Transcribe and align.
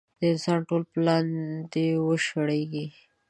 د 0.19 0.21
انسان 0.31 0.59
ټول 0.69 0.83
پلان 0.91 1.25
دې 1.73 1.87
وشړېږي. 2.07 2.85